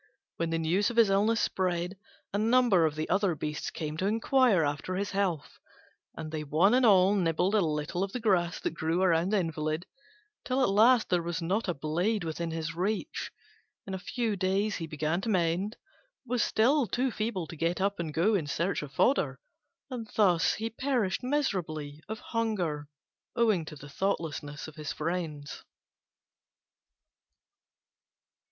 When 0.37 0.49
the 0.49 0.57
news 0.57 0.89
of 0.89 0.97
his 0.97 1.11
illness 1.11 1.39
spread, 1.39 1.95
a 2.33 2.39
number 2.39 2.87
of 2.87 2.95
the 2.95 3.07
other 3.07 3.35
beasts 3.35 3.69
came 3.69 3.97
to 3.97 4.07
inquire 4.07 4.63
after 4.63 4.95
his 4.95 5.11
health, 5.11 5.59
and 6.17 6.31
they 6.31 6.43
one 6.43 6.73
and 6.73 6.83
all 6.87 7.13
nibbled 7.13 7.53
a 7.53 7.61
little 7.61 8.03
of 8.03 8.11
the 8.11 8.19
grass 8.19 8.59
that 8.61 8.73
grew 8.73 9.03
round 9.03 9.31
the 9.31 9.37
invalid 9.39 9.85
till 10.43 10.63
at 10.63 10.69
last 10.69 11.09
there 11.09 11.21
was 11.21 11.39
not 11.39 11.67
a 11.67 11.75
blade 11.75 12.23
within 12.23 12.49
his 12.49 12.73
reach. 12.73 13.31
In 13.85 13.93
a 13.93 13.99
few 13.99 14.35
days 14.35 14.77
he 14.77 14.87
began 14.87 15.21
to 15.21 15.29
mend, 15.29 15.77
but 16.25 16.31
was 16.31 16.41
still 16.43 16.87
too 16.87 17.11
feeble 17.11 17.45
to 17.45 17.55
get 17.55 17.79
up 17.79 17.99
and 17.99 18.11
go 18.11 18.33
in 18.33 18.47
search 18.47 18.81
of 18.81 18.91
fodder; 18.91 19.39
and 19.91 20.09
thus 20.15 20.55
he 20.55 20.71
perished 20.71 21.21
miserably 21.21 22.01
of 22.09 22.17
hunger 22.19 22.87
owing 23.35 23.65
to 23.65 23.75
the 23.75 23.87
thoughtlessness 23.87 24.67
of 24.67 24.77
his 24.77 24.91
friends. 24.91 25.63